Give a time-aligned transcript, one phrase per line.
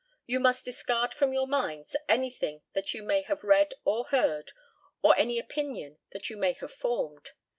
[0.25, 4.51] You must discard from your minds anything that you may have read or heard,
[5.03, 7.33] or any opinion that you may have formed.